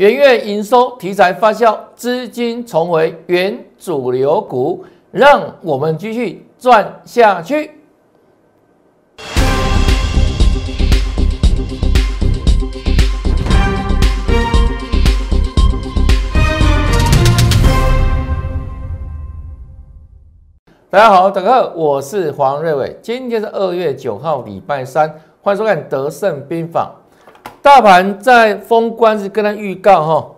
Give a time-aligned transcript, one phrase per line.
[0.00, 7.72] 元月营收题材发酵，资金重回原主流股，让我们继续赚下去。
[20.88, 22.98] 大家好，大家好，我是黄瑞伟。
[23.02, 26.94] 今天是二月九号，礼拜三，欢迎收看《德胜兵法》。
[27.62, 30.30] 大盘在封关是跟他预告哈，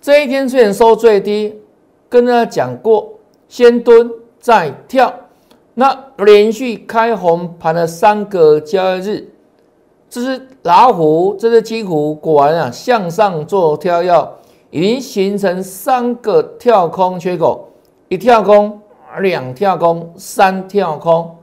[0.00, 1.60] 这一天虽然收最低，
[2.08, 3.14] 跟大家讲过，
[3.48, 5.12] 先蹲再跳。
[5.74, 9.28] 那连续开红盘了三个交易日，
[10.08, 14.28] 这是老虎，这是金虎，果然啊向上做跳跃，
[14.70, 17.68] 已经形成三个跳空缺口，
[18.08, 18.78] 一跳空。
[19.20, 21.36] 两跳空，三跳空，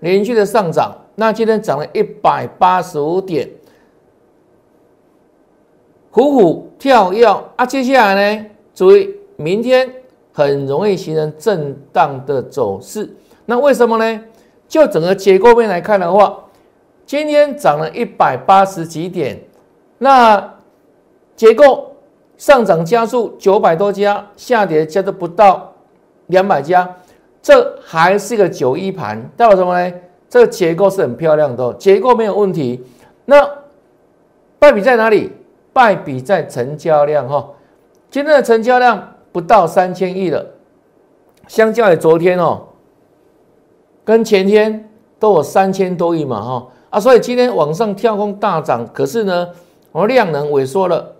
[0.00, 0.92] 连续的上涨。
[1.14, 3.48] 那今天涨了一百八十五点，
[6.14, 7.66] 虎虎跳跃啊！
[7.66, 9.92] 接下来呢，注意明天
[10.32, 13.12] 很容易形成震荡的走势。
[13.46, 14.20] 那为什么呢？
[14.68, 16.38] 就整个结构面来看的话，
[17.04, 19.42] 今天涨了一百八十几点，
[19.98, 20.54] 那
[21.34, 21.96] 结构
[22.36, 25.72] 上涨加速九百多家，下跌加速不到
[26.28, 26.88] 两百家。
[27.42, 29.96] 这还是个九一盘，代表什么呢？
[30.30, 32.84] 这个结构是很漂亮的，结构没有问题。
[33.24, 33.44] 那
[34.60, 35.32] 败笔在哪里？
[35.74, 37.46] 败笔在成交量哈。
[38.10, 40.46] 今天的成交量不到三千亿了，
[41.46, 42.62] 相较于昨天哦，
[44.04, 49.50] 跟前天都有三千多亿嘛哈啊，所以今天往上跳空大涨，可是呢，
[49.92, 51.14] 我量能萎缩了，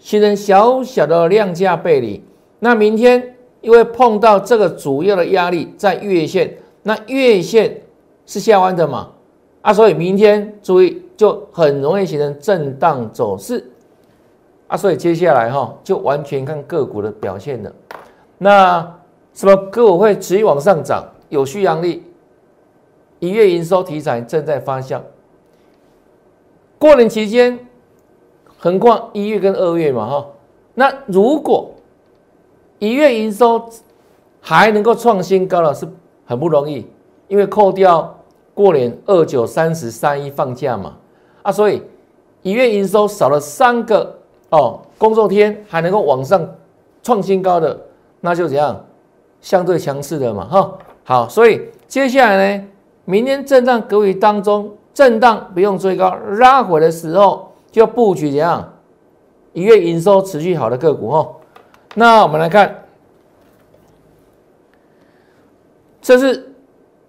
[0.00, 2.24] 形成小小的量价背离。
[2.58, 3.28] 那明天。
[3.62, 7.80] 因为碰到这个主要的压力在月线，那月线
[8.26, 9.08] 是下弯的嘛？
[9.60, 13.64] 啊，所以明天注意就很容易形成震荡走势
[14.72, 17.70] 啊，所以接下来哈就完全看个股的表现了。
[18.38, 18.80] 那
[19.34, 21.04] 什么个股会持续往上涨？
[21.28, 22.02] 有续阳力，
[23.18, 24.98] 一月营收题材正在发酵。
[26.78, 27.58] 过年期间
[28.56, 30.26] 横跨一月跟二月嘛哈，
[30.72, 31.70] 那如果
[32.78, 33.68] 一月营收
[34.40, 35.86] 还能够创新高了，是
[36.24, 36.86] 很不容易，
[37.28, 38.18] 因为扣掉
[38.54, 40.96] 过年二九三十三一放假嘛，
[41.42, 41.82] 啊，所以
[42.40, 44.18] 一月营收少了三个
[44.52, 46.46] 哦工作天，还能够往上
[47.02, 47.78] 创新高的，
[48.20, 48.84] 那就怎样，
[49.40, 52.64] 相对强势的嘛，哈，好，所以接下来呢，
[53.06, 58.72] 明天震荡格局当中，震荡不用追高，拉回的时候就布局怎样，
[59.54, 61.28] 一月营收持续好的个股，哈。
[61.94, 62.84] 那我们来看，
[66.00, 66.52] 这是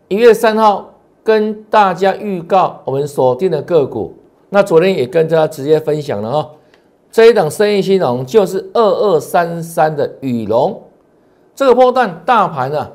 [0.07, 0.93] 一月三号
[1.23, 4.17] 跟大家预告我们锁定的个股。
[4.49, 6.51] 那昨天也跟大家直接分享了哦，
[7.13, 10.81] 这一档生意兴隆就是二二三三的羽龙，
[11.53, 12.91] 这个波段大盘啊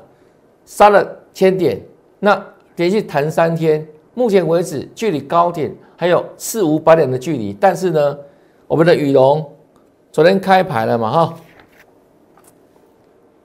[0.65, 1.81] 杀了千点，
[2.19, 8.17] 那连续弹三天，目前为止距离高点还有四五百点的距离，但是呢，
[8.67, 9.53] 我们的羽龙
[10.11, 11.33] 昨天开牌了嘛哈。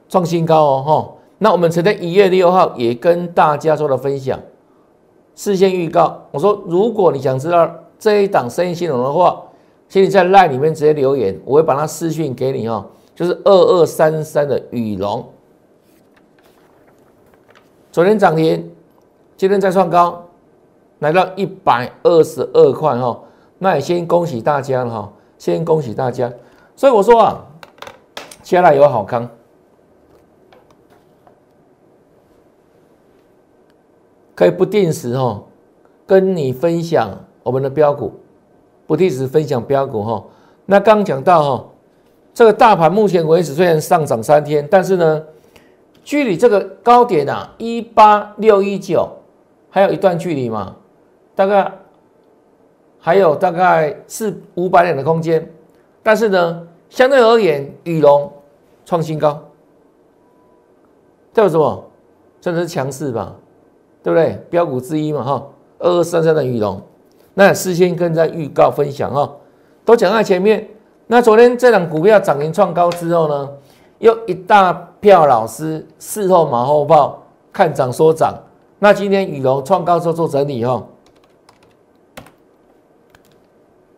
[0.08, 1.12] 创新高哦，哈！
[1.38, 4.40] 那我们昨天一月六号也跟大家做了分享，
[5.36, 9.40] 事先预告，我说如果你想知道这一档生意兴隆的话，
[9.88, 12.84] 请你在 LINE 里面直接留言，我会把它私讯给你哦。
[13.14, 15.24] 就是二二三三的羽龙，
[17.92, 18.74] 昨天涨停，
[19.36, 20.26] 今天再创高，
[20.98, 23.20] 来到一百二十二块哈。
[23.58, 26.32] 那也先恭喜大家了哈，先恭喜大家。
[26.74, 27.46] 所以我说啊，
[28.42, 29.28] 接下来有好康。
[34.34, 35.44] 可以不定时哈，
[36.04, 38.12] 跟你分享我们的标股，
[38.86, 40.24] 不定时分享标股哈。
[40.66, 41.64] 那刚讲到哈，
[42.32, 45.22] 这个大盘目前为止虽然上涨三天，但是呢，
[46.02, 49.08] 距离这个高点啊一八六一九
[49.70, 50.76] 还有一段距离嘛，
[51.34, 51.72] 大概
[52.98, 55.50] 还有大概四五百点的空间。
[56.02, 58.30] 但是呢，相对而言，羽龙
[58.84, 59.42] 创新高，
[61.32, 61.84] 代表什么？
[62.40, 63.34] 真的是强势吧？
[64.02, 64.38] 对不对？
[64.50, 65.46] 标股之一嘛，哈，
[65.78, 66.78] 二二三三的羽龙，
[67.34, 69.36] 那事先跟在预告分享哦，
[69.84, 70.66] 都讲在前面。
[71.06, 73.50] 那昨天这档股票涨停创高之后呢，
[73.98, 77.22] 又一大票老师事后马后炮
[77.52, 78.34] 看涨说涨。
[78.78, 80.86] 那今天羽龙创高之后做整理哦，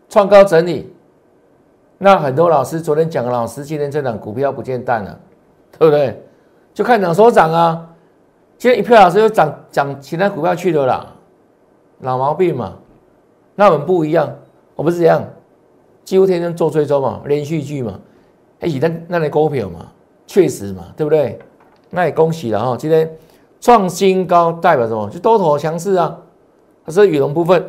[0.09, 0.93] 创高整理。
[1.97, 5.19] 那很多老师昨天讲的老师，今天这档股票不见淡了，
[5.79, 6.23] 对不对？
[6.73, 7.87] 就看涨说涨啊。
[8.57, 11.07] 今天一票老师又涨涨其他股票去了啦，
[11.99, 12.73] 老毛病嘛。
[13.59, 14.31] 那我们不一样，
[14.75, 15.27] 我们是这样，
[16.03, 17.99] 几乎天天做追踪嘛，连续剧嘛，
[18.59, 19.91] 哎，那那类股票嘛，
[20.27, 21.39] 确实嘛，对不对？
[21.89, 23.11] 那也恭喜了哈，今天
[23.59, 25.09] 创新高代表什么？
[25.09, 26.19] 就多头强势啊，
[26.85, 27.65] 它是羽绒部分。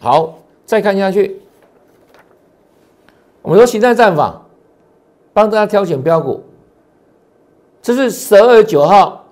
[0.00, 1.42] 好，再看下去，
[3.42, 4.40] 我们说形态战法，
[5.34, 6.42] 帮大家挑选标股，
[7.82, 9.26] 这是十二月九号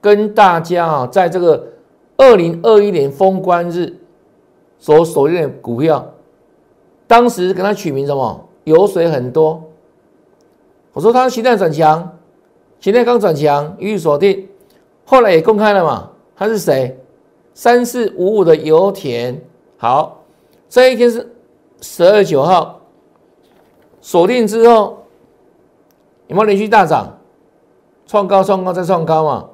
[0.00, 1.66] 跟大家啊，在这个
[2.16, 3.94] 二零二一年封关日
[4.80, 6.04] 所锁定的股票。
[7.06, 8.48] 当时给他取名什么？
[8.64, 9.62] 油水很多。
[10.92, 12.18] 我说他形态转强，
[12.80, 14.48] 形态刚转强，予以锁定。
[15.04, 16.10] 后来也公开了嘛？
[16.36, 16.98] 他是谁？
[17.54, 19.40] 三四五五的油田。
[19.76, 20.22] 好，
[20.68, 21.32] 这一天是
[21.80, 22.80] 十二月九号，
[24.00, 25.04] 锁定之后
[26.28, 27.18] 有没有连续大涨？
[28.06, 29.48] 创高，创高，再创高嘛？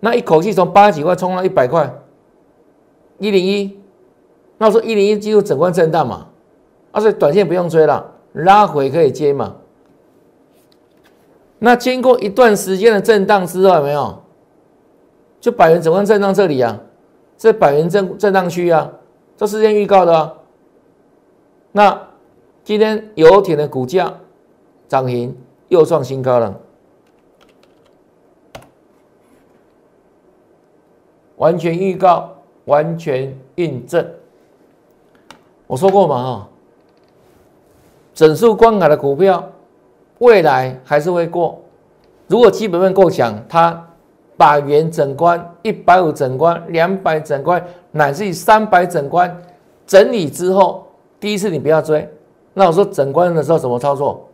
[0.00, 1.92] 那一口气从八十几块冲到一百块，
[3.18, 3.78] 一零一。
[4.58, 6.28] 那我说一零一进入整关震荡嘛？
[6.92, 9.56] 啊，所以短线不用追了，拉回可以接嘛。
[11.58, 14.22] 那经过一段时间的震荡之后，有没有？
[15.40, 16.80] 就百元整关震荡这里啊，
[17.36, 18.90] 这百元震震荡区啊，
[19.36, 20.34] 这事先预告的啊。
[21.72, 22.08] 那
[22.64, 24.14] 今天油田的股价
[24.88, 25.36] 涨停
[25.68, 26.58] 又创新高了，
[31.36, 34.04] 完全预告，完全印证。
[35.66, 36.48] 我说过嘛，哈。
[38.14, 39.44] 整数关卡的股票，
[40.18, 41.60] 未来还是会过。
[42.28, 43.86] 如果基本面够强，它
[44.36, 49.36] 把元整关、一百五整关、两百整关，乃至于三百整关
[49.86, 50.86] 整理之后，
[51.20, 52.08] 第一次你不要追。
[52.54, 54.26] 那我说整关的时候怎么操作？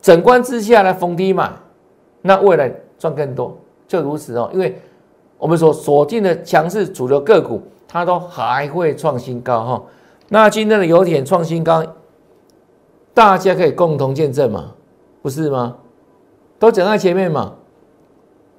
[0.00, 1.50] 整关之下来逢低买，
[2.22, 3.56] 那未来赚更多，
[3.88, 4.48] 就如此哦。
[4.52, 4.80] 因为
[5.36, 9.82] 我们所锁定的强势主流个股，它都还会创新高哈。
[10.30, 11.84] 那今天的油田创新高。
[13.12, 14.72] 大家可以共同见证嘛，
[15.20, 15.76] 不是吗？
[16.60, 17.54] 都讲在前面嘛，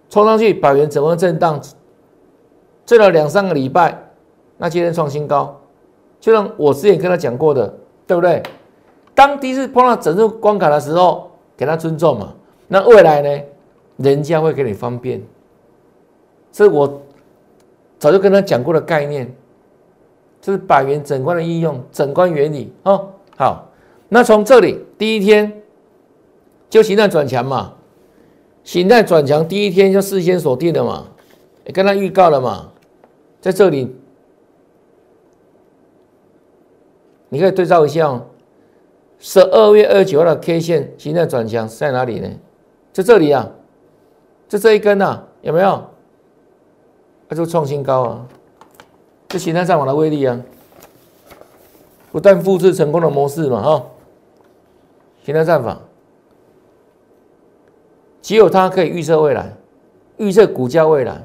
[0.10, 1.60] 冲上去百元怎么震荡，
[2.86, 4.12] 震了两三个礼拜，
[4.58, 5.62] 那今天创新高，
[6.20, 7.74] 就像我之前跟他讲过的，
[8.06, 8.44] 对不对？
[9.16, 12.34] 当第一次碰到整数关卡的时候，给他尊重嘛。
[12.68, 13.44] 那未来呢，
[13.98, 15.24] 人家会给你方便，
[16.52, 17.02] 这是我
[17.98, 19.34] 早就跟他讲过的概念，
[20.42, 23.10] 这是百元整关的应用，整关原理哦。
[23.38, 23.68] 好。
[24.14, 25.62] 那从这里第一天
[26.70, 27.76] 就形态转强嘛，
[28.62, 31.08] 形态转强第一天就事先锁定的嘛，
[31.66, 32.72] 也跟他预告了嘛，
[33.40, 33.96] 在这里
[37.30, 38.26] 你可以对照一下哦，
[39.18, 42.30] 十二月二十九号的 K 线形态转强在哪里呢？
[42.92, 43.50] 在这里啊，
[44.50, 45.82] 就这一根呐，有没有？
[47.30, 48.28] 它就创新高啊，
[49.32, 50.38] 这形态上网的威力啊，
[52.12, 53.86] 不但复制成功的模式嘛，哈。
[55.24, 55.80] 形态战法，
[58.22, 59.54] 只有它可以预测未来，
[60.18, 61.22] 预测股价未来。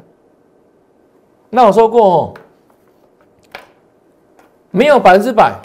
[1.50, 2.34] 那我说过哦，
[4.70, 5.58] 没有百分之百，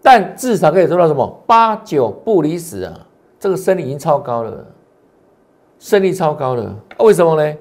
[0.00, 1.26] 但至少可以做到什么？
[1.48, 3.06] 八九不离十啊！
[3.40, 4.66] 这个胜率已经超高了，
[5.80, 6.76] 胜率超高了。
[6.98, 7.56] 为什么呢？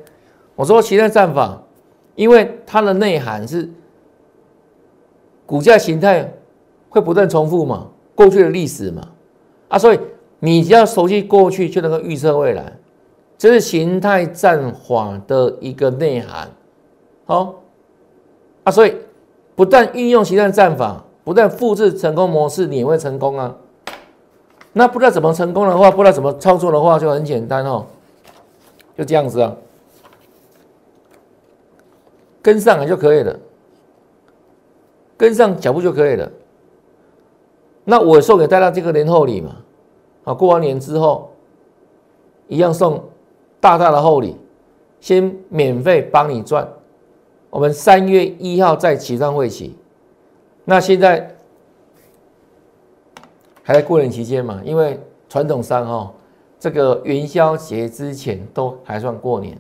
[0.56, 1.60] 我说形态战法，
[2.18, 3.69] 因为它的内涵是
[5.46, 6.34] 股价形态
[6.90, 9.08] 会不断重复嘛，过去的历史嘛。
[9.69, 10.00] 啊，所以
[10.40, 12.74] 你只要熟悉过去，就能够预测未来，
[13.38, 16.50] 这是形态战法的一个内涵。
[17.25, 17.53] 好，
[18.63, 18.96] 啊，所以
[19.56, 23.56] 不但运用形态战法，不但复制成功模式，你也会成功啊。
[24.74, 27.86] 那不知道怎么成功的话，不知道怎么操作的话，就很简单哦，
[28.98, 29.56] 就这样子啊，
[32.41, 33.38] 跟上来就可以了，
[35.17, 36.32] 跟上脚步就可以了。
[37.84, 39.56] 那我送给大家这个年后礼嘛，
[40.25, 41.32] 啊，过完年之后，
[42.48, 43.03] 一样送
[43.60, 44.36] 大大的厚礼，
[45.00, 46.67] 先免费帮你赚。
[47.50, 49.75] 我们三月一号在启上会期，
[50.65, 51.34] 那现在
[53.63, 54.62] 还在过年期间嘛？
[54.65, 56.13] 因为传统上哈，
[56.60, 59.58] 这个元宵节之前都还算过年，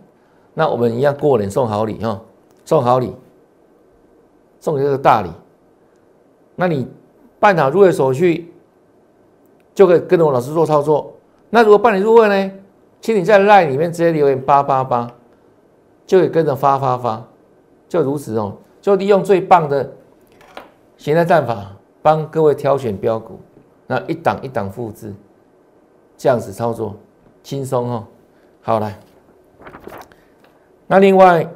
[0.53, 2.21] 那我们一样过年送好礼哈，
[2.67, 3.15] 送好礼，
[4.59, 5.31] 送你这个大礼，
[6.55, 6.87] 那你。
[7.39, 8.51] 办好入会手续，
[9.75, 11.13] 就可以跟着我老师做操作。
[11.51, 12.51] 那如果办理入会呢？
[12.99, 15.07] 请你在 LINE 里面直接留言八八八，
[16.07, 17.23] 就可以跟着发发发，
[17.87, 18.57] 就如此哦。
[18.81, 19.87] 就利用最棒的
[20.97, 23.39] 形态战法，帮各位挑选标股，
[23.85, 25.13] 那一档一档复制，
[26.17, 26.95] 这样子操作
[27.43, 28.07] 轻松哦。
[28.63, 28.99] 好来，
[30.87, 31.47] 那另外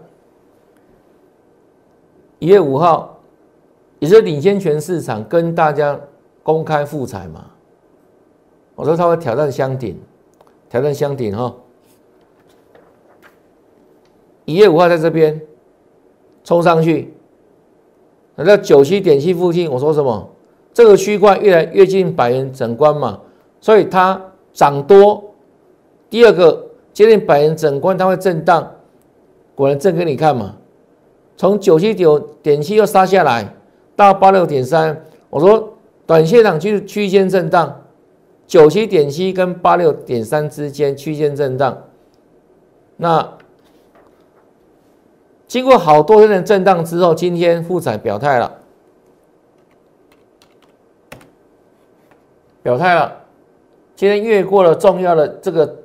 [2.41, 3.07] 一月五号。
[3.99, 5.99] 也是领先全市场，跟大家
[6.41, 7.45] 公开复彩嘛，
[8.73, 9.95] 我说他会挑战箱顶，
[10.67, 11.55] 挑战箱顶哈。
[14.45, 15.39] 一月五号在这边
[16.43, 17.13] 冲上去，
[18.37, 20.27] 来到九七点七附近，我说什么？
[20.73, 23.21] 这个区块越来越近百元整关嘛，
[23.59, 24.19] 所以它
[24.51, 25.23] 涨多。
[26.09, 28.67] 第二个接近百元整关，它会震荡，
[29.53, 30.55] 果然震给你看嘛。
[31.41, 33.55] 从九七九点七又杀下来
[33.95, 35.73] 到八六点三，我说
[36.05, 37.81] 短线上就是区间震荡，
[38.45, 41.75] 九七点七跟八六点三之间区间震荡。
[42.95, 43.27] 那
[45.47, 48.59] 经过好多天的震荡之后，今天复彩表态了，
[52.61, 53.17] 表态了，
[53.95, 55.77] 今天越过了重要的这个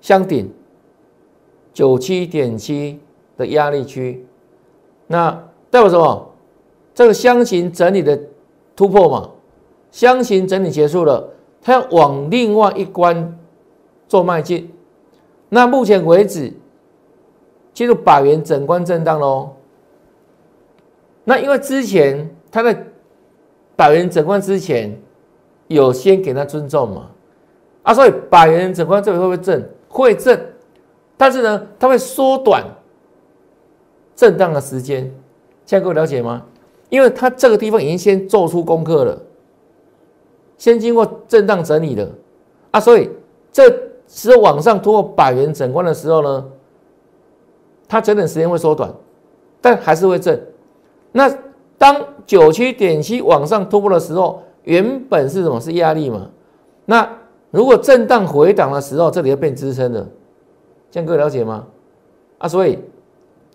[0.00, 0.54] 箱顶
[1.72, 3.00] 九七点七。
[3.40, 4.24] 的压力区，
[5.06, 5.30] 那
[5.70, 6.26] 代表什么？
[6.92, 8.20] 这个箱型整理的
[8.76, 9.30] 突破嘛，
[9.90, 11.26] 箱型整理结束了，
[11.62, 13.38] 它要往另外一关
[14.06, 14.70] 做迈进。
[15.48, 16.52] 那目前为止
[17.72, 19.50] 进入百元整关震荡喽。
[21.24, 22.84] 那因为之前它在
[23.76, 25.00] 百元整关之前
[25.68, 27.10] 有先给他尊重嘛，
[27.82, 29.70] 啊，所以百元整关这里会不会震？
[29.88, 30.54] 会震，
[31.16, 32.64] 但是呢，它会缩短。
[34.20, 35.04] 震荡的时间，
[35.64, 36.42] 现在各位了解吗？
[36.90, 39.18] 因为它这个地方已经先做出功课了，
[40.58, 42.06] 先经过震荡整理的
[42.70, 43.08] 啊，所以
[43.50, 43.74] 这
[44.06, 46.44] 时候往上突破百元整关的时候呢，
[47.88, 48.92] 它整整时间会缩短，
[49.62, 50.38] 但还是会震。
[51.12, 51.34] 那
[51.78, 55.58] 当九七点七往上突破的时候，原本是什么？
[55.58, 56.28] 是压力嘛？
[56.84, 57.10] 那
[57.50, 60.06] 如果震荡回档的时候，这里要变支撑的，
[60.90, 61.66] 这样各位了解吗？
[62.36, 62.78] 啊，所以。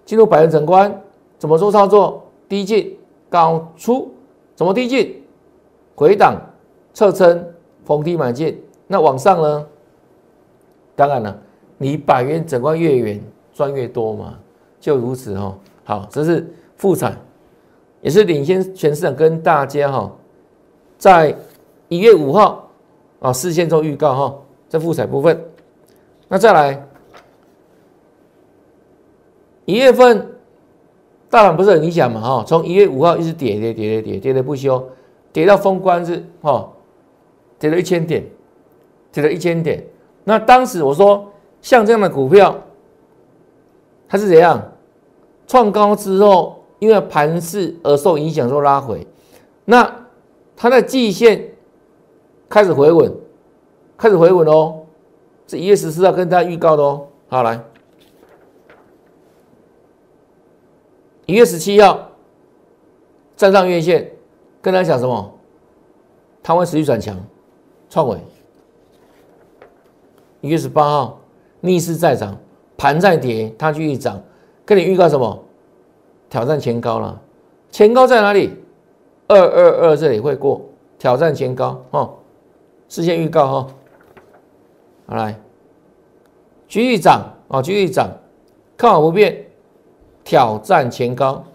[0.06, 1.02] 进入百元整关
[1.40, 2.24] 怎么做操作？
[2.48, 2.96] 低进
[3.28, 4.14] 高出，
[4.56, 5.20] 怎么低进？
[5.96, 6.40] 回档
[6.94, 7.44] 侧撑
[7.84, 8.62] 逢低买进。
[8.86, 9.68] 那往上呢？
[10.96, 11.36] 当然了，
[11.80, 13.20] 你百元整关越远
[13.52, 14.38] 赚越多嘛，
[14.80, 15.58] 就如此哈。
[15.84, 16.48] 好，这是
[16.78, 17.18] 复产，
[18.02, 20.12] 也是领先全市场跟大家哈，
[21.00, 21.36] 在
[21.90, 22.70] 一月五号
[23.20, 24.36] 啊事先做预告哈，
[24.70, 25.44] 这复彩部分。
[26.28, 26.88] 那再来。
[29.66, 30.32] 一月份
[31.30, 32.22] 大盘不是很理想嘛？
[32.22, 34.88] 哈，从一月五号一直跌跌跌跌跌跌的不休，
[35.34, 36.70] 跌到封关日，哈，
[37.60, 38.24] 跌了一千点，
[39.12, 39.84] 跌了一千点。
[40.24, 41.28] 那当时我说，
[41.62, 42.56] 像这样的股票，
[44.08, 44.72] 它是怎样
[45.48, 49.06] 创高之后，因为盘势而受影响，受拉回。
[49.66, 49.92] 那
[50.56, 51.44] 它的季线
[52.48, 53.12] 开始回稳，
[53.98, 54.84] 开始回稳哦，
[55.48, 57.08] 是一月十四号跟大家预告的哦。
[57.28, 57.60] 好，来。
[61.26, 62.12] 一月十七号
[63.36, 64.12] 站上月线，
[64.62, 65.34] 跟他讲什么？
[66.44, 67.18] 它会持续转强，
[67.90, 68.18] 创伟。
[70.42, 71.20] 一月十八号
[71.62, 72.38] 逆势再涨，
[72.78, 74.22] 盘再跌，它继续涨，
[74.64, 75.44] 跟你预告什么？
[76.30, 77.20] 挑战前高了，
[77.72, 78.54] 前高在哪里？
[79.28, 80.62] 二二二这里会过，
[81.00, 82.14] 挑战前高哦，
[82.88, 83.68] 事先预告哈。
[85.08, 85.40] 好来，
[86.68, 88.08] 继续涨哦，继续涨，
[88.78, 89.45] 看好不变。
[90.26, 91.46] 挑战前高，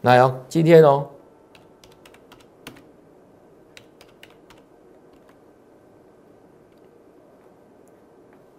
[0.00, 1.08] 来哦，今天哦，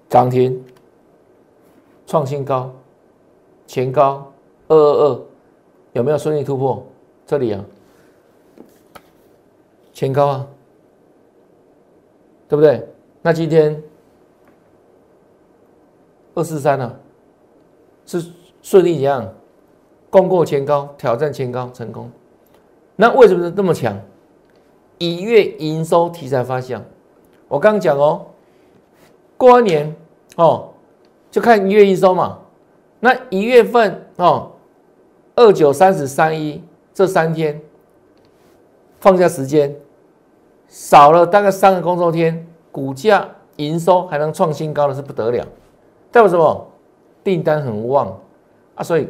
[0.08, 0.64] 涨停，
[2.08, 2.74] 创新高，
[3.68, 4.32] 前高
[4.70, 5.22] 二二二，
[5.92, 6.82] 有没有顺利突破？
[7.28, 7.66] 这里啊，
[9.92, 10.48] 前高啊，
[12.48, 12.88] 对不对？
[13.22, 13.84] 那今天
[16.34, 16.98] 二四三呢？
[18.06, 18.24] 是。
[18.64, 19.32] 顺利怎样？
[20.10, 22.10] 攻过前高，挑战前高成功。
[22.96, 24.00] 那为什么这么强？
[25.00, 26.80] 一月营收题材发酵。
[27.48, 28.28] 我刚讲哦，
[29.38, 29.94] 过完年
[30.38, 30.70] 哦，
[31.30, 32.40] 就看一月营收嘛。
[33.00, 34.52] 那一月份哦，
[35.36, 37.60] 二九三十三一这三天
[39.02, 39.76] 放假时间
[40.68, 43.28] 少了大概三个工作天，股价
[43.58, 45.44] 营收还能创新高的是不得了。
[46.12, 46.68] 代表什么？
[47.24, 48.18] 订单很旺。
[48.76, 49.08] 啊，所以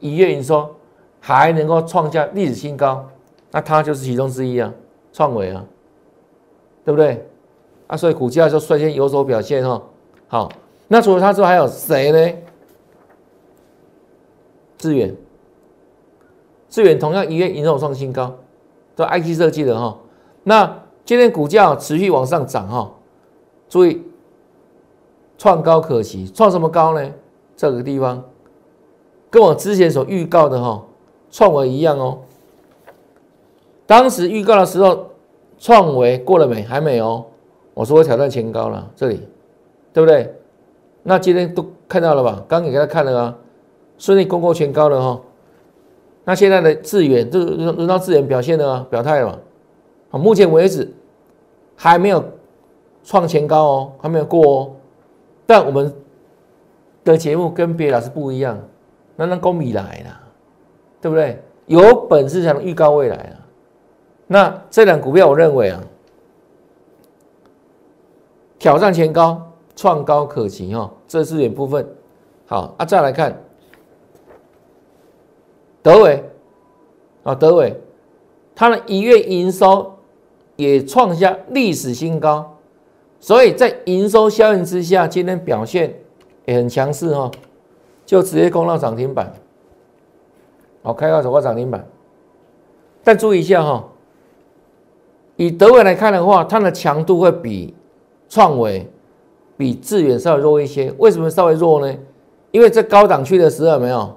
[0.00, 0.74] 一月营收
[1.20, 3.06] 还能够创下历史新高，
[3.50, 4.72] 那它就是其中之一啊，
[5.12, 5.64] 创维啊，
[6.84, 7.26] 对不对？
[7.86, 9.82] 啊，所以股价就率先有所表现哈。
[10.28, 10.50] 好，
[10.88, 12.38] 那除了它之外，还有谁呢？
[14.78, 15.14] 致远，
[16.68, 18.34] 致远同样一月营收创新高，
[18.94, 19.98] 都 IT 设计的哈。
[20.42, 22.92] 那今天股价持续往上涨哈，
[23.68, 24.02] 注意
[25.38, 27.10] 创高可期，创什么高呢？
[27.56, 28.22] 这个地方。
[29.30, 30.82] 跟我之前所预告的哈，
[31.30, 32.18] 创维一样哦。
[33.86, 35.06] 当时预告的时候，
[35.58, 36.62] 创维过了没？
[36.62, 37.24] 还没哦。
[37.74, 39.20] 我说我挑战前高了，这里，
[39.92, 40.34] 对不对？
[41.02, 42.42] 那今天都看到了吧？
[42.48, 43.38] 刚给大家看了啊，
[43.98, 45.20] 顺利攻过前高了哈。
[46.24, 49.38] 那现在的智远，这轮轮到智远表现了表态了。
[50.10, 50.92] 好，目前为止
[51.76, 52.24] 还没有
[53.04, 54.72] 创前高哦，还没有过哦。
[55.46, 55.94] 但我们
[57.04, 58.58] 的节目跟别的老师不一样，
[59.16, 60.20] 那那公米来了，
[61.00, 61.42] 对不对？
[61.66, 63.36] 有本事才能预告未来啊。
[64.28, 65.82] 那这两股票，我认为啊，
[68.58, 70.92] 挑战前高，创高可期哦。
[71.08, 71.88] 这是点部分。
[72.46, 73.42] 好啊，再来看
[75.82, 76.22] 德伟
[77.24, 77.74] 啊，德伟，
[78.54, 79.92] 它的一月营收
[80.54, 82.56] 也创下历史新高，
[83.18, 85.92] 所以在营收效应之下，今天表现
[86.44, 87.30] 也很强势哦，
[88.06, 89.30] 就直接攻到涨停板。
[90.82, 91.84] 好，开高走过涨停板，
[93.02, 93.84] 但注意一下哈。
[95.34, 97.74] 以德伟来看的话，它的强度会比
[98.28, 98.88] 创维、
[99.56, 100.94] 比致远稍微弱一些。
[100.98, 101.94] 为什么稍微弱呢？
[102.52, 104.16] 因为在高档区的时候，没有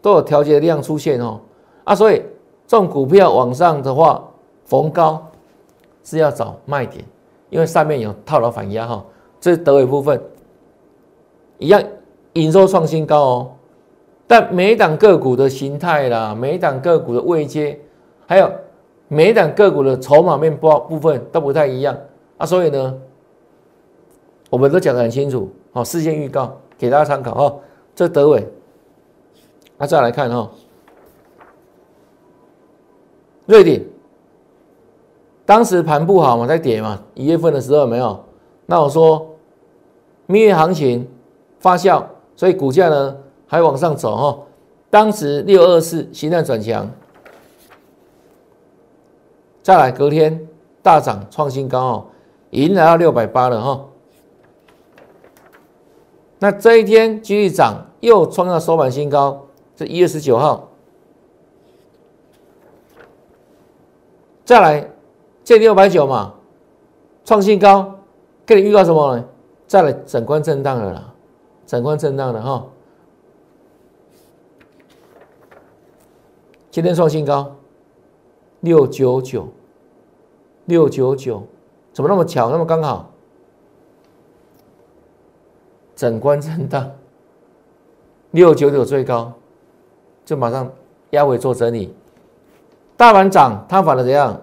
[0.00, 1.40] 都有调节量出现哦
[1.84, 2.22] 啊，所以
[2.66, 4.22] 这种股票往上的话，
[4.66, 5.26] 逢高
[6.04, 7.02] 是要找卖点，
[7.48, 9.02] 因为上面有套牢反压哈。
[9.40, 10.22] 这是德伟部分，
[11.58, 11.82] 一样
[12.34, 13.52] 营收创新高哦，
[14.26, 17.78] 但每一档个股的形态啦，每一档个股的位阶，
[18.26, 18.50] 还有。
[19.08, 21.94] 每一档个股的筹码面包部分都不太一样
[22.38, 22.98] 啊，所以呢，
[24.48, 27.54] 我们都讲得很清楚，好，事先预告给大家参考哈。
[27.94, 28.48] 这德伟，
[29.76, 30.50] 那再来看哈，
[33.44, 33.86] 瑞鼎，
[35.44, 38.18] 当时盘不好嘛，在跌嘛，一月份的时候没有，
[38.64, 39.30] 那我说
[40.24, 41.06] 蜜月行情
[41.58, 42.02] 发酵，
[42.36, 44.38] 所以股价呢还往上走哈。
[44.90, 46.90] 当时六二四形态转强。
[49.62, 50.48] 再来，隔天
[50.82, 52.06] 大涨创新高哦，
[52.50, 53.84] 已经来到六百八了哈。
[56.40, 60.68] 那这一天继续涨，又创了收盘新高，这一月十九号。
[64.44, 64.90] 再来，
[65.44, 66.34] 这六百九嘛，
[67.24, 67.94] 创新高，
[68.44, 69.24] 给你预告什么呢？
[69.68, 71.11] 再来，整关震荡了啦，
[71.72, 72.66] 整关震荡了哈。
[76.70, 77.56] 今天创新高。
[78.60, 79.48] 六九九，
[80.66, 81.46] 六九九，
[81.94, 83.10] 怎么那么巧，那么刚好？
[85.96, 86.92] 整关震荡，
[88.32, 89.32] 六九九最高，
[90.26, 90.70] 就马上
[91.12, 91.96] 压回做整理。
[92.98, 94.42] 大盘涨，它反而怎样？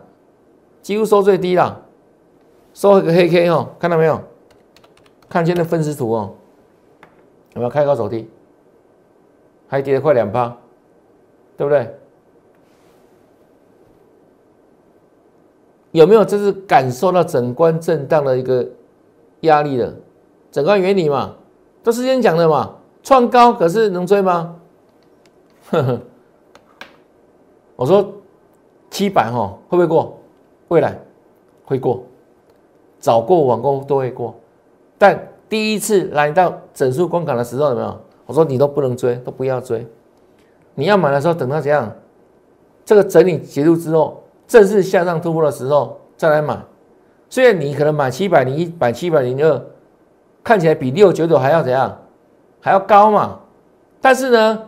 [0.81, 1.79] 几乎收最低了，
[2.73, 4.19] 收一个黑 K 哦，看到没有？
[5.29, 6.33] 看现在分时图哦，
[7.53, 8.29] 有没有开高走低？
[9.67, 10.55] 还跌了快两趴，
[11.55, 11.95] 对不对？
[15.91, 16.25] 有没有？
[16.25, 18.67] 这是感受到整关震荡的一个
[19.41, 19.95] 压力的
[20.51, 21.35] 整关原理嘛？
[21.83, 22.75] 都是先讲的嘛。
[23.01, 24.55] 创高可是能追吗？
[25.69, 25.99] 呵呵，
[27.75, 28.11] 我说
[28.89, 30.19] 七百哈会不会过？
[30.67, 30.99] 未来
[31.65, 32.03] 会过，
[32.99, 34.35] 早过晚过都会过。
[34.97, 37.97] 但第一次来到整数关卡的时候，有没有？
[38.25, 39.85] 我说你都不能追，都不要追。
[40.75, 41.91] 你要买的时候，等到怎样？
[42.85, 44.23] 这个整理结束之后。
[44.47, 46.59] 正式向上突破的时候再来买，
[47.29, 49.61] 虽然你可能买七百零一、买七百零二，
[50.43, 51.95] 看起来比六九九还要怎样，
[52.59, 53.37] 还要高嘛？
[54.01, 54.63] 但是呢，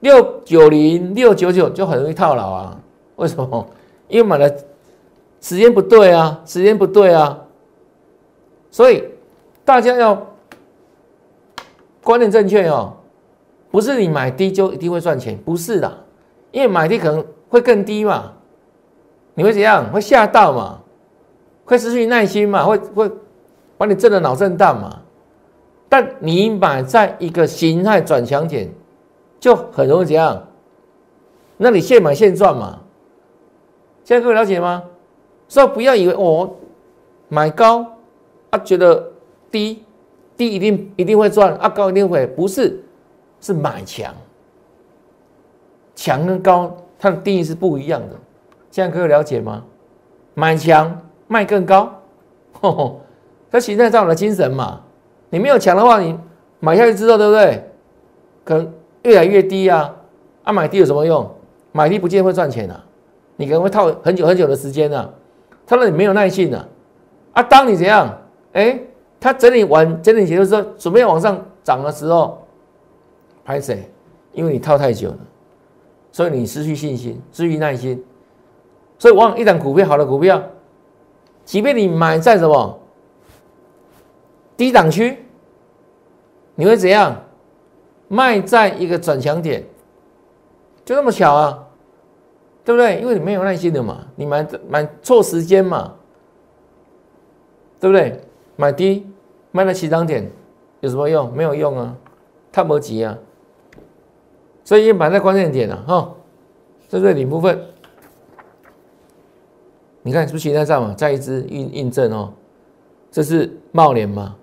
[0.00, 2.80] 六九零、六九九就很容易套牢啊。
[3.16, 3.66] 为什么？
[4.08, 4.48] 因为买的
[5.42, 7.38] 时间不对啊，时间不对啊。
[8.70, 9.04] 所以
[9.64, 10.26] 大家要
[12.02, 12.94] 观念正确哦，
[13.70, 16.04] 不是你买低就一定会赚钱，不是的，
[16.50, 18.32] 因为买低可能会更低嘛。
[19.34, 19.90] 你会怎样？
[19.90, 20.80] 会吓到嘛？
[21.64, 22.64] 会失去耐心嘛？
[22.64, 23.10] 会会
[23.78, 25.00] 把你震得脑震荡嘛？
[25.88, 28.70] 但你买在一个形态转强点，
[29.38, 30.48] 就很容易怎样？
[31.56, 32.80] 那你现买现赚嘛？
[34.04, 34.82] 现在各位了解吗？
[35.46, 36.58] 所以不要以为我
[37.28, 37.86] 买高
[38.50, 39.11] 啊，觉得
[39.52, 39.84] 低
[40.36, 42.82] 低一定一定会赚啊，高一定会不是？
[43.40, 44.14] 是买强，
[45.94, 48.16] 强跟高它的定义是不一样的。
[48.70, 49.64] 这样可以了解吗？
[50.34, 51.92] 买强卖更高，
[53.50, 54.80] 这形态上的精神嘛。
[55.28, 56.16] 你没有强的话，你
[56.60, 57.70] 买下去之后，对不对？
[58.44, 59.94] 可能越来越低啊。
[60.44, 61.28] 啊，买低有什么用？
[61.72, 62.84] 买低不见会赚钱啊。
[63.36, 65.10] 你可能会套很久很久的时间啊，
[65.66, 66.68] 套到你没有耐性啊。
[67.32, 68.18] 啊，当你怎样？
[68.52, 68.78] 哎，
[69.22, 72.44] 它整理完整理结束之后，准备往上涨的时候，
[73.44, 73.88] 拍谁？
[74.32, 75.18] 因为你套太久了，
[76.10, 78.04] 所以你失去信心，失去耐心。
[78.98, 80.42] 所以，往往一档股票好的股票，
[81.44, 82.80] 即便你买在什么
[84.56, 85.24] 低档区，
[86.56, 87.16] 你会怎样？
[88.08, 89.64] 卖在一个转强点，
[90.84, 91.64] 就那么巧啊，
[92.64, 93.00] 对不对？
[93.00, 95.94] 因为你没有耐心的嘛，你买买错时间嘛，
[97.78, 98.20] 对不对？
[98.54, 99.10] 买低
[99.52, 100.28] 卖了起涨点
[100.80, 101.32] 有什么用？
[101.32, 101.94] 没有用啊，
[102.50, 103.16] 太不急啊。
[104.64, 106.12] 所以买在关键点了哈，
[106.88, 107.60] 这是领部分。
[110.02, 110.94] 你看是不是形态上嘛？
[110.94, 112.32] 再一支印印证哦，
[113.10, 114.34] 这是茂联嘛？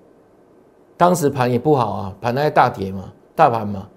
[0.95, 3.87] 当时盘也不好啊，盘在大跌嘛，大盘嘛。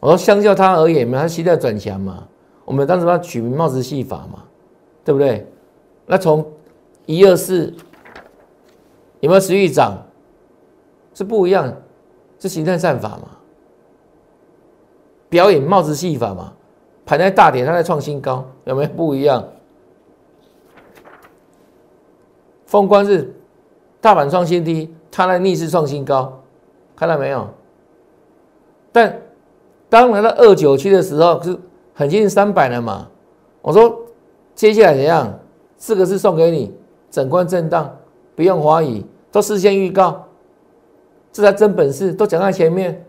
[0.00, 2.28] 我说相较它而言嘛，它期待转强嘛。
[2.64, 4.44] 我们当时把它取名帽子戏法嘛，
[5.04, 5.46] 对不对？
[6.06, 6.44] 那从
[7.06, 7.72] 一二四
[9.20, 9.96] 有没有持续涨？
[11.14, 11.72] 是不一样，
[12.38, 13.28] 是形态战法嘛？
[15.28, 16.52] 表演帽子戏法嘛？
[17.04, 19.44] 盘在大点，它在创新高，有没有不一样？
[22.66, 23.34] 封关是，
[24.00, 26.40] 大盘创新低，它在逆势创新高，
[26.96, 27.48] 看到没有？
[28.92, 29.20] 但
[29.88, 31.58] 当来到二九七的时候，是
[31.94, 33.08] 很接近三百了嘛？
[33.60, 34.00] 我说
[34.54, 35.38] 接下来怎样？
[35.76, 36.74] 四个字送给你：
[37.10, 37.94] 整关震荡，
[38.36, 40.24] 不用怀疑，都事先预告，
[41.32, 43.04] 这才真本事，都讲在前面。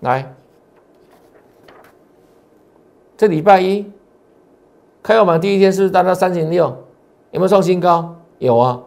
[0.00, 0.34] 来，
[3.16, 3.90] 这礼拜一
[5.02, 6.66] 开盘第一天是不是达到三千六？
[7.30, 8.14] 有没有创新高？
[8.38, 8.82] 有啊。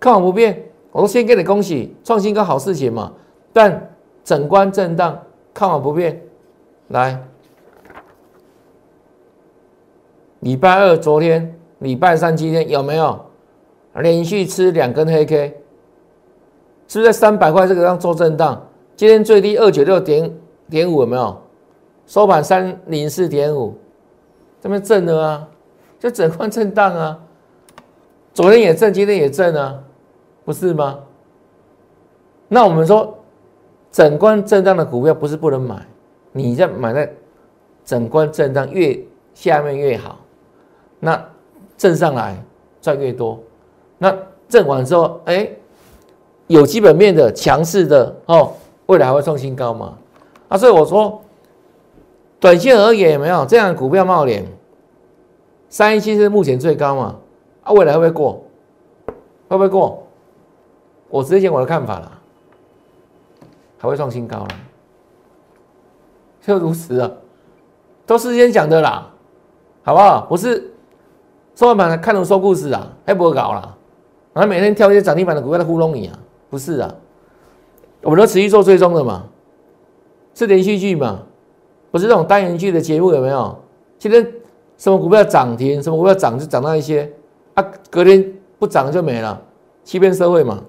[0.00, 3.12] 看法不变，我说先给你恭喜，创新高好事情嘛。
[3.52, 3.94] 但
[4.24, 5.22] 整关震荡，
[5.54, 6.20] 看法不变。
[6.88, 7.22] 来，
[10.40, 13.24] 礼拜二昨天，礼拜三今天有没有
[13.94, 15.61] 连续吃两根黑 K？
[16.92, 18.68] 是不是在三百块这个地方做震荡？
[18.96, 20.30] 今天最低二九六点
[20.68, 21.40] 点五有没有？
[22.06, 23.74] 收盘三零四点五，
[24.60, 25.48] 这边震了啊，
[25.98, 27.18] 就整关震荡啊。
[28.34, 29.82] 昨天也震，今天也震啊。
[30.44, 30.98] 不是吗？
[32.46, 33.16] 那我们说，
[33.90, 35.82] 整关震荡的股票不是不能买，
[36.30, 37.10] 你在买在
[37.86, 39.02] 整关震荡越
[39.32, 40.18] 下面越好，
[41.00, 41.18] 那
[41.78, 42.36] 震上来
[42.82, 43.40] 赚越多，
[43.96, 44.14] 那
[44.46, 45.50] 震完之后，哎，
[46.46, 48.52] 有基本面的强势的哦，
[48.86, 49.96] 未来还会创新高吗？
[50.48, 51.22] 啊，所以我说，
[52.38, 54.46] 短线而言有没有这样的股票冒脸？
[55.68, 57.16] 三一七是目前最高嘛？
[57.62, 58.44] 啊，未来会不会过？
[59.48, 60.02] 会不会过？
[61.08, 62.12] 我直接讲我的看法了，
[63.78, 64.48] 还会创新高了，
[66.40, 67.10] 就如此啊，
[68.04, 69.10] 都事先讲的啦，
[69.82, 70.26] 好不好？
[70.28, 70.72] 不是
[71.54, 73.76] 收完盘看图说故事啊，还不会搞了，
[74.32, 76.18] 然后每天挑一些涨停板的股票来糊弄你啊，
[76.52, 76.94] 不是啊，
[78.02, 79.26] 我们都持续做追踪的嘛，
[80.34, 81.22] 是连续剧嘛，
[81.90, 83.58] 不是这种单元剧的节目有没有？
[83.98, 84.22] 今天
[84.76, 87.10] 什么股票涨停，什么股票涨就涨到一些
[87.54, 89.40] 啊，隔天不涨就没了，
[89.82, 90.62] 欺骗社会嘛。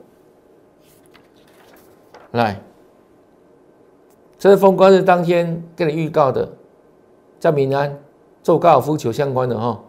[2.32, 2.62] 来，
[4.38, 6.50] 这是封关日当天跟你预告的，
[7.42, 8.00] 在民安
[8.42, 9.84] 做高尔夫球相关的哈，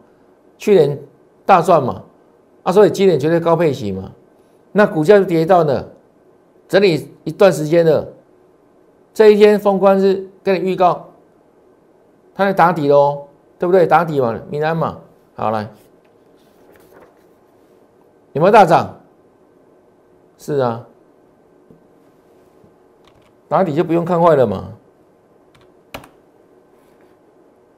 [0.58, 0.98] 去年
[1.46, 2.02] 大赚嘛，
[2.64, 4.10] 啊，所以今年绝对高配息嘛，
[4.76, 5.88] 那股价就跌到了
[6.66, 8.08] 整理一段时间了
[9.12, 11.10] 这一天封关日跟你预告，
[12.34, 13.86] 它在打底喽，对不对？
[13.86, 14.98] 打底嘛，民安嘛，
[15.36, 15.68] 好来，
[18.32, 19.00] 有没有大涨？
[20.36, 20.84] 是啊。
[23.46, 24.72] 打底就不用看坏了嘛，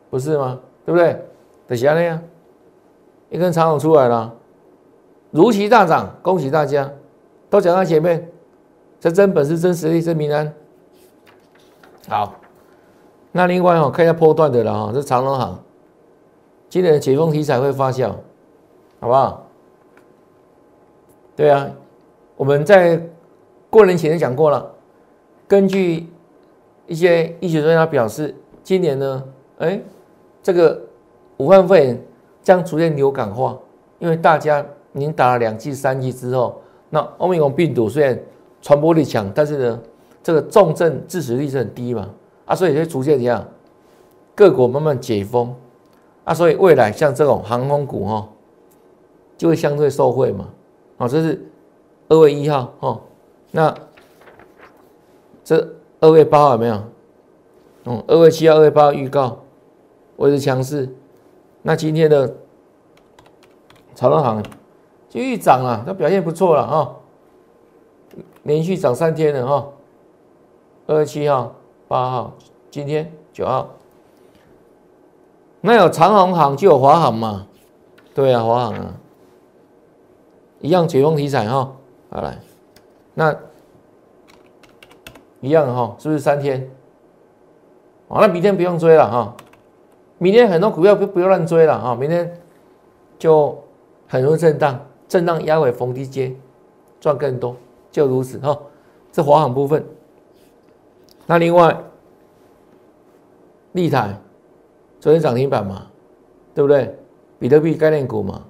[0.08, 0.58] 不是吗？
[0.86, 1.22] 对不对？
[1.66, 2.22] 等下那样，
[3.28, 4.34] 一根长虹出来了，
[5.30, 6.90] 如期大涨，恭喜大家！
[7.48, 8.28] 都讲到前面，
[8.98, 10.52] 这真本事、真实力、真平安。
[12.08, 12.34] 好，
[13.32, 15.58] 那另外哦，看一下波段的了哈，这长隆行，
[16.68, 18.08] 今年的解封题材会发酵，
[19.00, 19.46] 好不好？
[21.36, 21.70] 对啊，
[22.36, 23.00] 我们在
[23.68, 24.72] 过年前就讲过了。
[25.46, 26.08] 根据
[26.86, 29.24] 一些医学专家表示，今年呢，
[29.58, 29.80] 哎，
[30.42, 30.80] 这个
[31.36, 32.04] 武汉肺炎
[32.42, 33.56] 将逐渐流感化，
[33.98, 34.64] 因为大家
[34.96, 38.18] 已经打了两剂、三剂之后，那奥密克戎病毒虽然
[38.60, 39.80] 传播力强，但是呢，
[40.24, 42.10] 这个重症致死率是很低嘛，
[42.46, 43.46] 啊，所以就逐渐怎样，
[44.34, 45.54] 各国慢慢解封，
[46.24, 48.28] 啊，所以未来像这种航空股哈，
[49.38, 50.48] 就会相对受惠嘛，
[50.98, 51.40] 好，这是
[52.08, 53.00] 二月一号哈，
[53.52, 53.72] 那。
[55.48, 56.82] 这二月八号有没有？
[57.84, 59.44] 嗯，二月七号、二月八号预告
[60.16, 60.92] 维持强势。
[61.62, 62.34] 那今天的
[63.94, 64.42] 长隆行
[65.08, 66.96] 继续涨了，它表现不错了哈，
[68.42, 69.68] 连续涨三天了哈。
[70.86, 71.54] 二月七号、
[71.88, 72.32] 八号，
[72.70, 73.68] 今天九号。
[75.60, 77.46] 那有长航航就有华航嘛？
[78.14, 78.94] 对啊，华航啊，
[80.60, 81.72] 一样解封题材哈。
[82.10, 82.38] 好来，
[83.14, 83.34] 那
[85.40, 86.70] 一样哈，是不是三天？
[88.08, 89.34] 好，那明天不用追了哈。
[90.18, 91.94] 明天很多股票不不要乱追了哈。
[91.94, 92.40] 明天
[93.18, 93.58] 就
[94.06, 96.34] 很容易震荡，震荡压尾逢低接，
[97.00, 97.56] 赚更多，
[97.90, 98.58] 就如此哈。
[99.12, 99.84] 这华航部分，
[101.26, 101.76] 那另外，
[103.72, 104.18] 立台
[105.00, 105.86] 昨天涨停板嘛，
[106.54, 106.94] 对不对？
[107.38, 108.42] 比特币概念股嘛，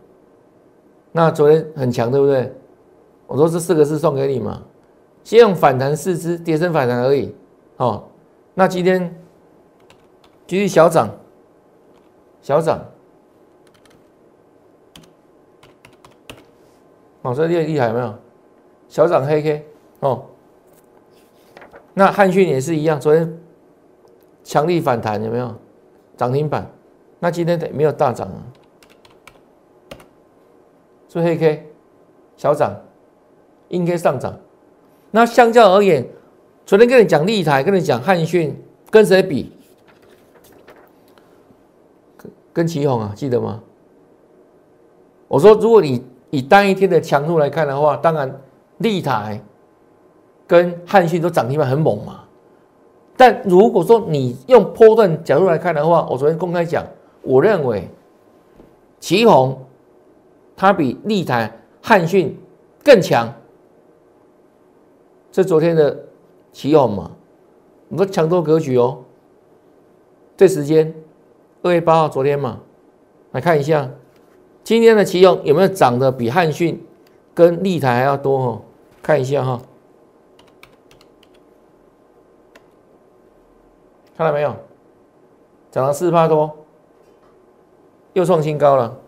[1.13, 2.53] 那昨天很强，对不对？
[3.27, 4.63] 我说这四个字送给你嘛，
[5.25, 7.35] 先用反弹四只，跌升反弹而已。
[7.77, 8.05] 哦，
[8.55, 9.15] 那今天
[10.47, 11.11] 继续小涨，
[12.41, 12.81] 小涨，
[17.27, 18.15] 哦，这厉厉害没有？
[18.89, 19.67] 小涨黑 K
[19.99, 20.23] 哦。
[21.93, 23.37] 那汉讯也是一样，昨天
[24.45, 25.53] 强力反弹有没有？
[26.17, 26.71] 涨停板，
[27.19, 28.39] 那今天没有大涨啊，
[31.09, 31.69] 是黑 K
[32.37, 32.75] 小涨，
[33.71, 34.39] 应该上涨。
[35.11, 36.07] 那相较而言，
[36.65, 38.57] 昨天跟你讲立台，跟你讲汉讯，
[38.89, 39.53] 跟谁比？
[42.17, 43.61] 跟跟旗宏啊，记得吗？
[45.27, 48.41] 我说，如果你以单一天的强度来看的话，当然
[48.79, 49.43] 立台。
[50.49, 52.21] 跟汉讯都涨停板很猛嘛，
[53.17, 56.87] 但如果说你用波段角度来看的话，我昨天公开讲，
[57.23, 57.91] 我认为
[59.01, 59.61] 旗宏
[60.55, 62.41] 它比立台、汉讯
[62.85, 63.35] 更强，
[65.33, 66.05] 这昨天的
[66.53, 67.11] 旗宏嘛，
[67.89, 68.99] 我说强多格局哦。
[70.37, 70.95] 这时间
[71.63, 72.61] 二月八号昨天嘛，
[73.33, 73.91] 来看一下
[74.67, 76.85] 今天的奇宏有没有涨得比汉讯
[77.33, 78.63] 跟立台还要多哦？
[79.01, 79.63] 看一下哈。
[84.17, 84.53] 看到没有？
[85.71, 86.53] 涨了四帕多，
[88.15, 88.99] 又创新高了。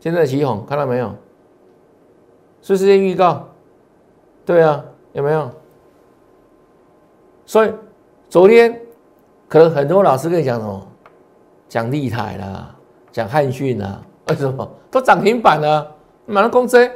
[0.00, 1.14] 现在起哄，看到没有？
[2.60, 3.48] 是时间预告，
[4.44, 5.50] 对啊，有没有？
[7.46, 7.72] 所以
[8.28, 8.82] 昨天
[9.48, 10.88] 可能很多老师跟你讲什么？
[11.68, 12.74] 讲立台啦，
[13.12, 15.90] 讲汉讯啦， 为什么都涨停板了？
[16.26, 16.90] 买了公司，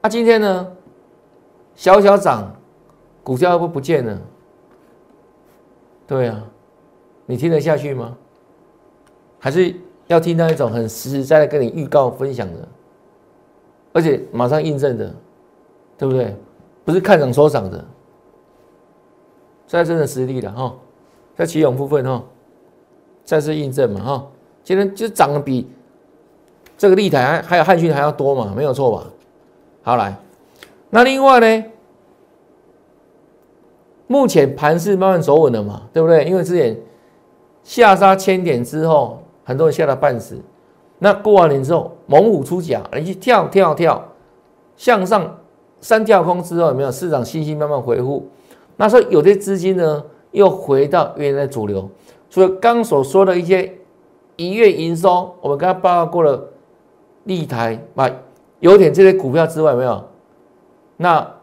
[0.00, 0.72] 啊，今天呢，
[1.74, 2.52] 小小涨。
[3.24, 4.16] 股价不不见了，
[6.06, 6.44] 对啊，
[7.26, 8.16] 你听得下去吗？
[9.40, 9.74] 还是
[10.06, 12.68] 要听到一种很实实在在跟你预告分享的，
[13.92, 15.12] 而且马上印证的，
[15.98, 16.36] 对不对？
[16.84, 17.84] 不是看涨说涨的，
[19.66, 20.72] 在真的实力了哈，
[21.34, 22.22] 在启勇部分哈，
[23.26, 24.26] 再次印证嘛哈，
[24.64, 25.68] 今天就涨得比
[26.78, 29.04] 这个立台还还有汉讯还要多嘛，没有错吧？
[29.82, 30.16] 好来，
[30.88, 31.64] 那另外呢？
[34.06, 36.24] 目前盘是慢慢走稳了嘛，对不对？
[36.24, 36.78] 因为之前
[37.64, 40.38] 下杀千点之后，很多人吓得半死。
[41.00, 44.12] 那过完年之后，猛虎出甲，你去跳跳跳，
[44.76, 45.38] 向上
[45.80, 48.28] 三跳空之后，有没有市场信心慢慢回复？
[48.76, 51.90] 那时候有些资金呢，又回到原来的主流。
[52.28, 53.78] 除了刚所说的一些
[54.36, 56.48] 一月营收，我们刚刚报告过了，
[57.24, 58.12] 立台、买
[58.60, 60.04] 有点这些股票之外，没有？
[60.96, 61.34] 那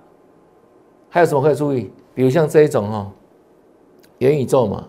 [1.10, 1.92] 还有什么可以注意？
[2.16, 3.12] 比如像这一种哈，
[4.20, 4.88] 元宇宙嘛，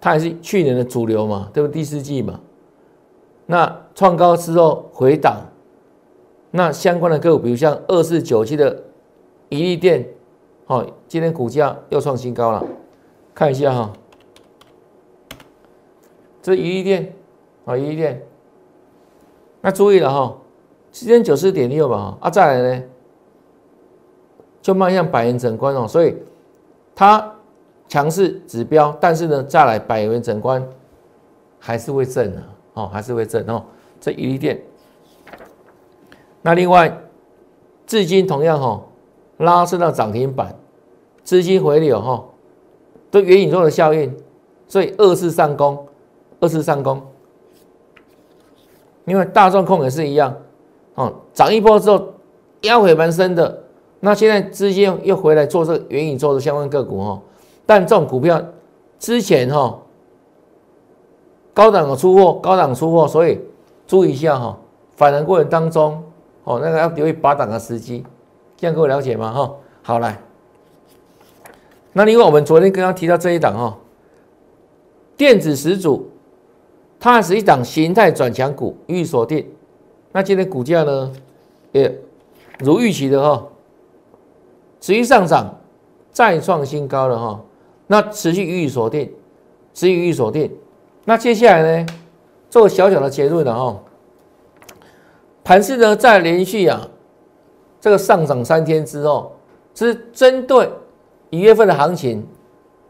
[0.00, 1.68] 它还是去年的主流嘛，对不？
[1.68, 2.40] 第四季嘛，
[3.46, 5.36] 那创高之后回档，
[6.50, 8.84] 那相关的个股，比如像二四九七的
[9.50, 10.06] 宜利电，
[10.66, 12.64] 哦，今天股价又创新高了，
[13.34, 13.92] 看一下哈，
[16.42, 17.14] 这宜利电，
[17.64, 18.22] 啊，宜利电，
[19.60, 20.36] 那注意了哈，
[20.90, 22.82] 今天九四点六嘛，啊，再来呢，
[24.60, 26.16] 就迈向百元整关哦，所以。
[26.92, 27.34] 它
[27.88, 30.62] 强势指标，但是呢，再来百元整关
[31.58, 32.42] 还是会震的
[32.74, 33.62] 哦，还是会震哦。
[33.98, 34.60] 这一利电，
[36.42, 36.94] 那另外
[37.86, 38.82] 至今同样哈，
[39.38, 40.54] 拉升到涨停板，
[41.24, 42.22] 资金回流哈，
[43.10, 44.14] 都元宇宙的效应，
[44.68, 45.86] 所以二次上攻，
[46.40, 47.00] 二次上攻。
[49.06, 50.36] 因为大众控也是一样，
[50.94, 52.14] 哦，涨一波之后
[52.62, 53.62] 压回蛮深的。
[53.98, 57.20] 那现在资金又回来做这个元宇宙的相关个股哈，
[57.66, 58.40] 但这种股票
[58.98, 59.78] 之前哈
[61.52, 63.40] 高档的出货，高档出货，所以
[63.86, 64.56] 注意一下哈，
[64.96, 66.02] 反弹过程当中
[66.44, 68.04] 哦，那个要留意八档的时机，
[68.56, 69.32] 这样各位了解吗？
[69.32, 70.18] 哈，好来，
[71.92, 73.76] 那另外我们昨天刚刚提到这一档哈，
[75.16, 76.08] 电子始祖，
[77.00, 79.48] 它是一档形态转强股，预锁定，
[80.12, 81.10] 那今天股价呢
[81.72, 81.98] 也
[82.58, 83.46] 如预期的哈。
[84.80, 85.58] 持续上涨，
[86.12, 87.40] 再创新高了哈。
[87.86, 89.10] 那持续予以锁定，
[89.74, 90.50] 持续予以锁定。
[91.04, 91.86] 那接下来呢，
[92.48, 93.80] 做小小的结论了哦。
[95.42, 96.86] 盘市呢，在连续啊
[97.80, 99.34] 这个上涨三天之后，
[99.74, 100.70] 是针对
[101.30, 102.26] 一月份的行情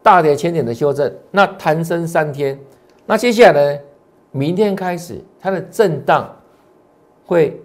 [0.03, 2.59] 大跌千点的修正，那弹升三天。
[3.07, 3.81] 那接下来呢，
[4.33, 6.31] 明天开始它的震荡
[7.27, 7.61] 会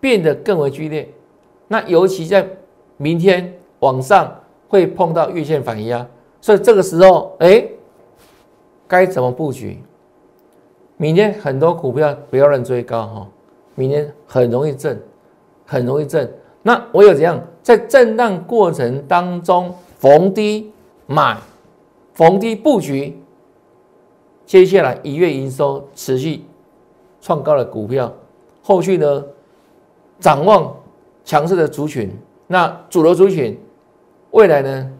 [0.00, 1.08] 变得更为剧烈。
[1.66, 2.46] 那尤其在
[2.96, 4.32] 明天晚上
[4.68, 6.06] 会碰到月线反压，
[6.40, 7.66] 所以这个时候，哎，
[8.86, 9.78] 该怎么布局？
[10.96, 13.28] 明天很多股票不要乱追高哈，
[13.74, 15.00] 明天很容易震，
[15.66, 16.32] 很容易震。
[16.62, 20.72] 那我有怎样在震荡过程当中逢低
[21.06, 21.36] 买，
[22.12, 23.18] 逢低布局？
[24.46, 26.42] 接下来一月营收持续
[27.20, 28.12] 创高的股票，
[28.62, 29.24] 后续呢？
[30.20, 30.74] 展望
[31.24, 32.10] 强势的族群，
[32.46, 33.58] 那主流族群
[34.30, 34.90] 未来呢？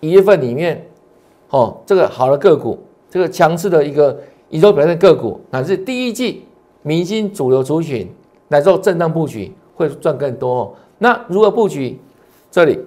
[0.00, 0.86] 一月份里面，
[1.50, 2.78] 哦，这个好的个股，
[3.10, 4.18] 这个强势的一个
[4.50, 6.44] 营收表现的个股，乃至第一季
[6.82, 8.10] 明星主流族群
[8.48, 10.54] 来做震荡布局，会赚更多。
[10.54, 11.98] 哦那如何布局？
[12.50, 12.78] 这里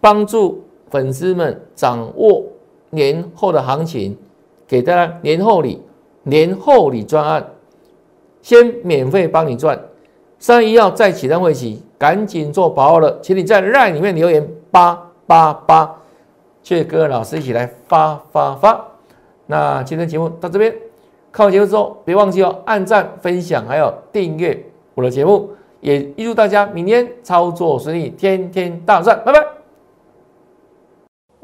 [0.00, 2.42] 帮助粉丝们掌握
[2.90, 4.16] 年后的行情。
[4.68, 5.82] 给大家年后礼，
[6.24, 7.44] 年后礼专案，
[8.42, 9.80] 先免费帮你赚。
[10.38, 15.96] 三月一号再启动会起，赶紧做把握了，请你在 LINE 里面留言八八八，
[16.62, 18.84] 谢谢各位老师一起来发发发。
[19.46, 20.72] 那今天节目到这边，
[21.32, 24.62] 看完节目之后别忘记哦，按赞、分享还有订阅
[24.94, 25.50] 我的节目，
[25.80, 29.57] 也预祝大家明天操作顺利，天天大赚，拜拜。